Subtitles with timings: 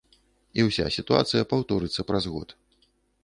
[0.59, 2.49] І ўся сітуацыя паўторыцца праз год.